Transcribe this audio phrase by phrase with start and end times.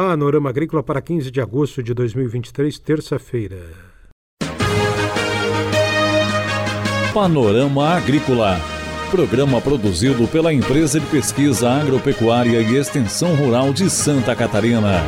[0.00, 3.58] Panorama Agrícola para 15 de agosto de 2023, terça-feira.
[7.12, 8.60] Panorama Agrícola.
[9.10, 15.02] Programa produzido pela Empresa de Pesquisa Agropecuária e Extensão Rural de Santa Catarina.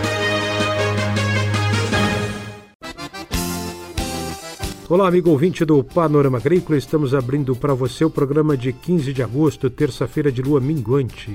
[4.88, 6.76] Olá, amigo ouvinte do Panorama Agrícola.
[6.76, 11.30] Estamos abrindo para você o programa de 15 de agosto, terça-feira de lua minguante.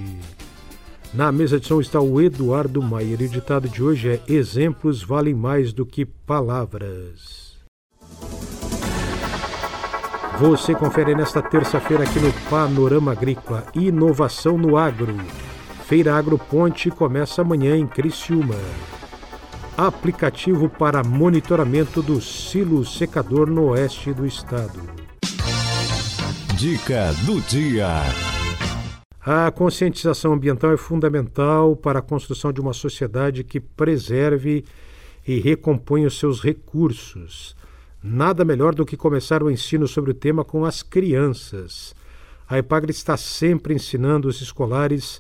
[1.16, 5.34] Na mesa de som está o Eduardo Maier o ditado de hoje é: Exemplos valem
[5.34, 7.56] mais do que palavras.
[10.38, 15.16] Você confere nesta terça-feira aqui no Panorama Agrícola Inovação no Agro.
[15.86, 18.60] Feira Agro Ponte começa amanhã em Criciúma.
[19.78, 24.82] Aplicativo para monitoramento do silo secador no oeste do estado.
[26.58, 28.04] Dica do dia.
[29.28, 34.64] A conscientização ambiental é fundamental para a construção de uma sociedade que preserve
[35.28, 37.56] e recomponha os seus recursos.
[38.04, 41.96] Nada melhor do que começar o ensino sobre o tema com as crianças.
[42.48, 45.20] A EPAGRE está sempre ensinando os escolares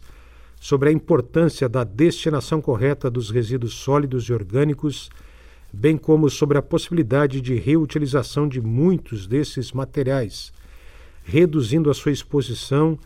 [0.59, 5.09] sobre a importância da destinação correta dos resíduos sólidos e orgânicos,
[5.73, 10.53] bem como sobre a possibilidade de reutilização de muitos desses materiais,
[11.23, 12.99] reduzindo a sua exposição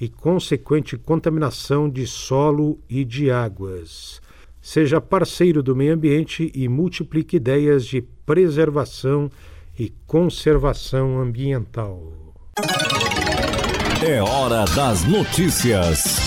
[0.00, 4.20] e consequente contaminação de solo e de águas.
[4.60, 9.30] Seja parceiro do meio ambiente e multiplique ideias de preservação
[9.78, 12.34] e conservação ambiental.
[14.06, 16.24] É hora das notícias.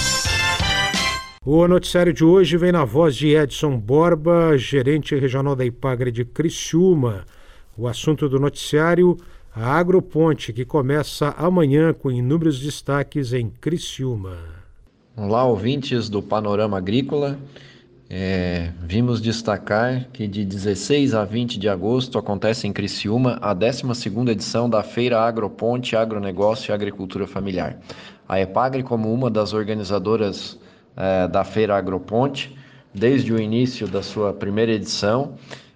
[1.45, 6.26] O noticiário de hoje vem na voz de Edson Borba, gerente regional da Ipagre de
[6.26, 7.26] Criciúma.
[7.78, 9.16] O assunto do noticiário
[9.59, 14.38] a Agroponte, que começa amanhã com inúmeros destaques em Criciúma.
[15.16, 17.39] Olá, ouvintes do Panorama Agrícola.
[18.08, 24.30] É, vimos destacar que de 16 a 20 de agosto acontece em Criciúma a 12ª
[24.30, 27.80] edição da Feira Agroponte, Agronegócio e Agricultura Familiar.
[28.30, 30.59] A EPAGRE, como uma das organizadoras
[30.95, 32.55] é, da Feira Agroponte,
[32.93, 35.33] desde o início da sua primeira edição,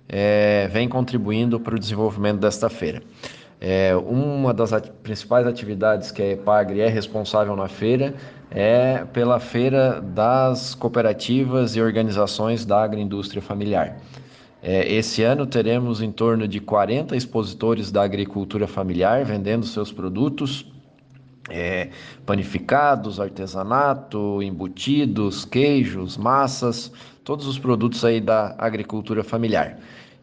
[0.07, 3.01] é, vem contribuindo para o desenvolvimento desta feira.
[3.63, 8.15] É, uma das at principais atividades que a EPAGRE é responsável na feira
[8.49, 13.99] é pela feira das cooperativas e organizações da agroindústria familiar.
[14.63, 20.65] É, esse ano teremos em torno de 40 expositores da agricultura familiar vendendo seus produtos,
[21.47, 21.89] é,
[22.25, 26.91] panificados, artesanato, embutidos, queijos, massas,
[27.23, 29.77] todos os produtos aí da agricultura familiar.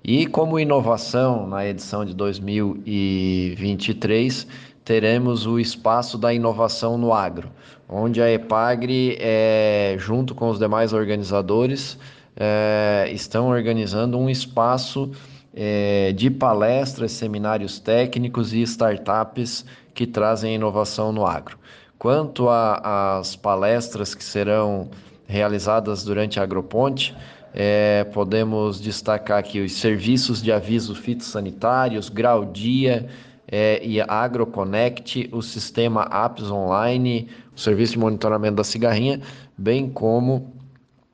[0.04, 4.46] E como inovação, na edição de 2023,
[4.84, 7.50] teremos o espaço da inovação no agro,
[7.88, 11.98] onde a EPAGRE, é, junto com os demais organizadores,
[12.36, 15.10] é, estão organizando um espaço
[15.54, 21.58] é, de palestras, seminários técnicos e startups que trazem inovação no agro.
[21.98, 24.88] Quanto às palestras que serão
[25.26, 27.14] realizadas durante a Agroponte,
[27.54, 33.08] é, podemos destacar aqui os serviços de aviso fitossanitários, Grau Dia
[33.46, 39.20] é, e AgroConnect, o sistema Apps Online, o serviço de monitoramento da cigarrinha,
[39.56, 40.52] bem como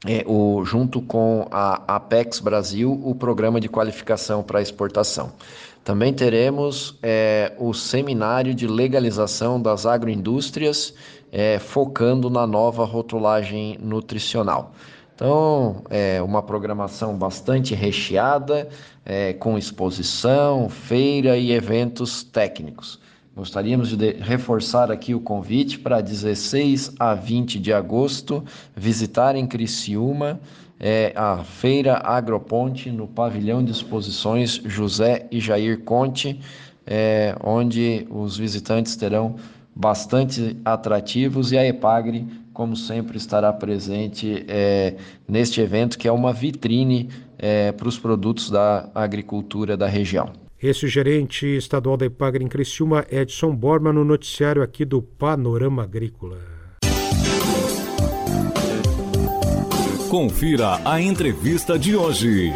[0.06, 5.32] é, o, junto com a Apex Brasil, o programa de qualificação para exportação.
[5.82, 10.94] Também teremos é, o seminário de legalização das agroindústrias,
[11.30, 14.72] é, focando na nova rotulagem nutricional.
[15.14, 18.68] Então, é uma programação bastante recheada,
[19.04, 22.98] é, com exposição, feira e eventos técnicos.
[23.36, 28.44] Gostaríamos de reforçar aqui o convite para 16 a 20 de agosto
[28.76, 30.40] visitarem Criciúma
[30.78, 36.40] é, a Feira Agroponte no pavilhão de exposições José e Jair Conte,
[36.86, 39.36] é, onde os visitantes terão
[39.74, 44.94] bastante atrativos e a Epagre como sempre, estará presente é,
[45.28, 50.32] neste evento, que é uma vitrine é, para os produtos da agricultura da região.
[50.62, 56.38] Esse gerente estadual da Ipagre em Criciúma, Edson Borma, no noticiário aqui do Panorama Agrícola.
[60.08, 62.52] Confira a entrevista de hoje.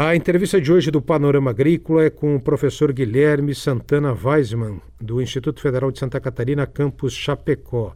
[0.00, 5.20] A entrevista de hoje do Panorama Agrícola é com o professor Guilherme Santana Weisman, do
[5.20, 7.92] Instituto Federal de Santa Catarina, campus Chapecó.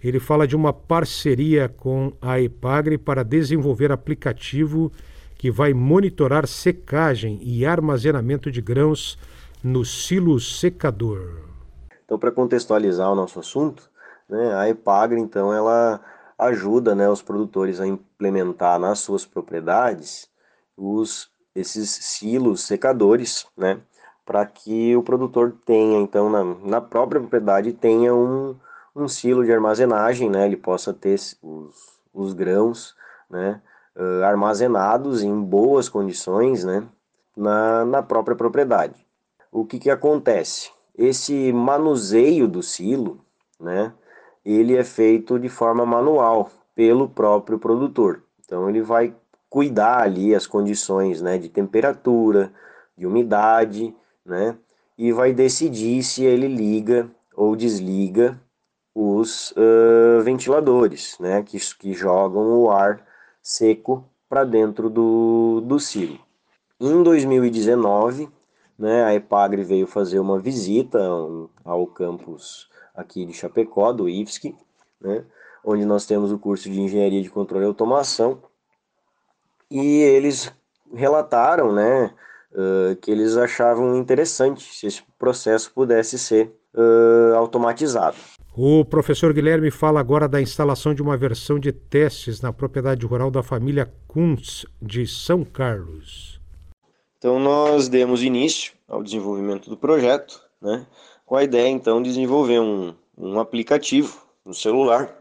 [0.00, 4.92] Ele fala de uma parceria com a EPAGRE para desenvolver aplicativo
[5.36, 9.18] que vai monitorar secagem e armazenamento de grãos
[9.60, 11.40] no silo secador.
[12.04, 13.90] Então, para contextualizar o nosso assunto,
[14.28, 16.00] né, a EPAGRE, então, ela
[16.38, 20.30] ajuda né, os produtores a implementar nas suas propriedades
[20.76, 23.80] os, esses silos secadores, né,
[24.24, 28.54] para que o produtor tenha, então, na, na própria propriedade, tenha um,
[28.94, 32.94] um silo de armazenagem, né, ele possa ter os, os grãos
[33.28, 33.60] né,
[33.96, 36.86] uh, armazenados em boas condições né,
[37.36, 39.06] na, na própria propriedade.
[39.50, 40.70] O que, que acontece?
[40.96, 43.20] Esse manuseio do silo,
[43.58, 43.92] né,
[44.44, 48.22] ele é feito de forma manual pelo próprio produtor.
[48.44, 49.14] Então ele vai
[49.50, 52.52] cuidar ali as condições né, de temperatura,
[52.96, 53.94] de umidade,
[54.24, 54.56] né,
[54.96, 58.40] e vai decidir se ele liga ou desliga
[58.94, 63.04] os uh, ventiladores, né, que, que jogam o ar
[63.42, 66.18] seco para dentro do, do silo.
[66.78, 68.28] Em 2019,
[68.78, 71.00] né, a Epagre veio fazer uma visita
[71.64, 74.54] ao campus aqui de Chapecó, do IFSC,
[75.00, 75.24] né,
[75.64, 78.42] onde nós temos o curso de Engenharia de Controle e Automação,
[79.70, 80.52] e eles
[80.92, 82.12] relataram né,
[82.52, 88.16] uh, que eles achavam interessante se esse processo pudesse ser uh, automatizado.
[88.56, 93.30] O professor Guilherme fala agora da instalação de uma versão de testes na propriedade rural
[93.30, 96.40] da família Kuntz de São Carlos.
[97.18, 100.84] Então nós demos início ao desenvolvimento do projeto, né,
[101.24, 105.19] com a ideia então de desenvolver um, um aplicativo no celular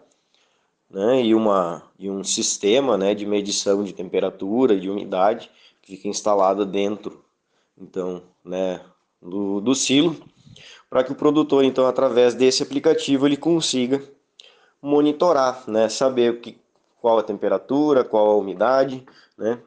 [0.89, 5.51] né, e, uma, e um sistema né, de medição de temperatura e de umidade
[5.81, 7.23] que fica instalado dentro
[7.79, 8.81] então, né,
[9.21, 10.15] do, do silo,
[10.89, 14.03] para que o produtor, então, através desse aplicativo, ele consiga
[14.81, 16.57] monitorar, né, saber o que,
[16.99, 19.05] qual a temperatura, qual a umidade,
[19.37, 19.59] né,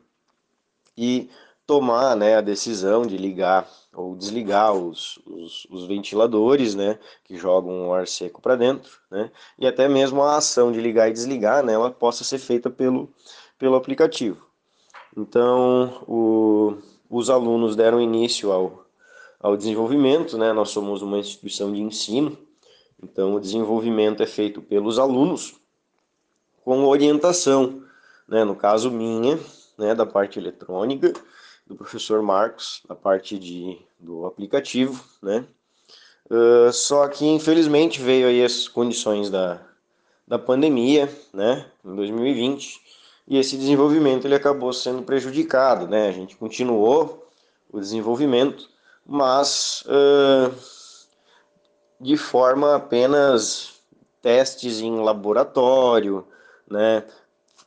[0.96, 1.30] e
[1.72, 7.88] tomar né, a decisão de ligar ou desligar os, os, os, ventiladores, né, que jogam
[7.88, 11.64] o ar seco para dentro, né, e até mesmo a ação de ligar e desligar,
[11.64, 13.08] né, ela possa ser feita pelo,
[13.58, 14.46] pelo aplicativo.
[15.16, 16.76] Então, o,
[17.08, 18.84] os alunos deram início ao,
[19.40, 22.36] ao desenvolvimento, né, nós somos uma instituição de ensino,
[23.02, 25.54] então o desenvolvimento é feito pelos alunos
[26.62, 27.82] com orientação,
[28.28, 29.38] né, no caso minha,
[29.78, 31.14] né, da parte eletrônica,
[31.66, 35.44] do professor Marcos, a parte de, do aplicativo, né?
[36.30, 39.60] Uh, só que infelizmente veio aí as condições da,
[40.26, 42.80] da pandemia, né, em 2020,
[43.28, 46.08] e esse desenvolvimento ele acabou sendo prejudicado, né?
[46.08, 47.28] A gente continuou
[47.70, 48.68] o desenvolvimento,
[49.06, 50.54] mas uh,
[52.00, 53.82] de forma apenas
[54.20, 56.26] testes em laboratório,
[56.68, 57.04] né?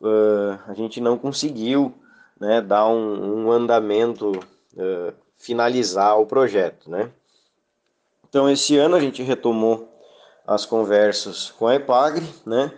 [0.02, 1.94] Uh, a gente não conseguiu
[2.40, 7.12] né, dar um, um andamento, uh, finalizar o projeto, né?
[8.28, 9.88] Então, esse ano a gente retomou
[10.46, 12.72] as conversas com a EPAGRE, né,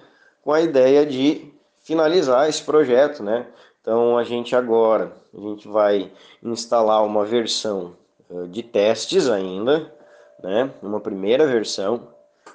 [0.44, 1.52] com a ideia de
[1.82, 3.48] finalizar esse projeto, né?
[3.82, 6.12] Então, a gente agora, a gente vai
[6.44, 7.96] instalar uma versão
[8.30, 9.92] uh, de testes ainda,
[10.44, 12.08] né, uma primeira versão,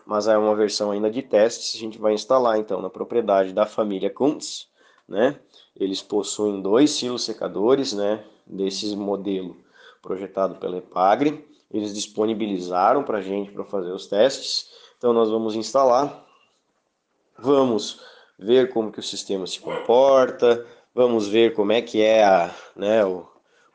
[0.07, 3.67] mas é uma versão ainda de testes, a gente vai instalar, então, na propriedade da
[3.67, 4.69] família Kuntz,
[5.13, 5.39] né,
[5.77, 9.57] eles possuem dois silos secadores, né, desse modelo
[10.01, 11.47] projetado pela Epagre.
[11.71, 14.71] Eles disponibilizaram para a gente para fazer os testes.
[14.97, 16.25] Então nós vamos instalar,
[17.39, 18.01] vamos
[18.39, 23.05] ver como que o sistema se comporta, vamos ver como é que é a, né,
[23.05, 23.27] o,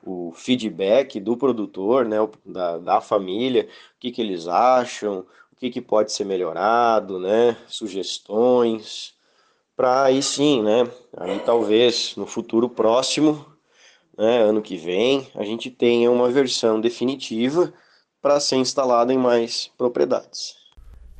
[0.03, 3.63] o feedback do produtor, né, da, da família,
[3.96, 9.16] o que, que eles acham, o que, que pode ser melhorado, né, sugestões,
[9.77, 10.89] para aí sim, né?
[11.15, 13.46] Aí talvez no futuro próximo,
[14.17, 17.72] né, ano que vem, a gente tenha uma versão definitiva
[18.19, 20.55] para ser instalada em mais propriedades.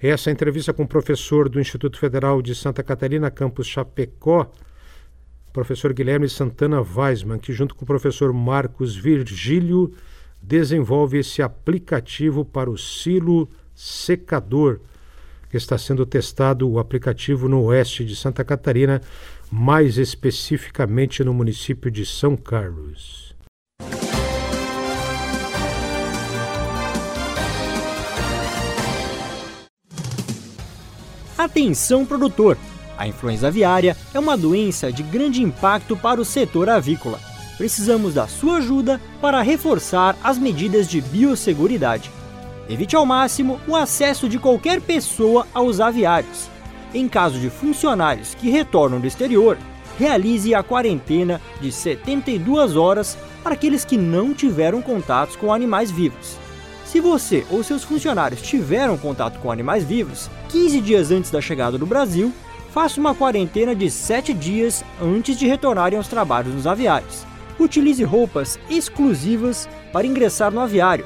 [0.02, 4.52] Essa entrevista com o professor do Instituto Federal de Santa Catarina, campus Chapecó,
[5.54, 9.94] professor Guilherme Santana Weisman, que junto com o professor Marcos Virgílio
[10.42, 14.80] desenvolve esse aplicativo para o silo secador
[15.58, 19.02] está sendo testado o aplicativo no oeste de Santa Catarina,
[19.52, 23.36] mais especificamente no município de São Carlos.
[31.38, 32.58] Atenção produtor!
[32.98, 37.20] A influenza aviária é uma doença de grande impacto para o setor avícola.
[37.58, 42.17] Precisamos da sua ajuda para reforçar as medidas de biosseguridade.
[42.70, 46.50] Evite ao máximo o acesso de qualquer pessoa aos aviários.
[46.94, 49.58] Em caso de funcionários que retornam do exterior,
[49.98, 56.38] realize a quarentena de 72 horas para aqueles que não tiveram contatos com animais vivos.
[56.86, 61.78] Se você ou seus funcionários tiveram contato com animais vivos 15 dias antes da chegada
[61.78, 62.34] do Brasil,
[62.74, 67.26] faça uma quarentena de 7 dias antes de retornarem aos trabalhos nos aviários.
[67.60, 71.06] Utilize roupas exclusivas para ingressar no aviário